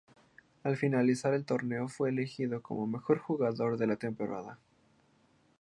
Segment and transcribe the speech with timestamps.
[0.63, 4.57] Al finalizar el torneo fue elegido como "Mejor Jugador" de la temporada.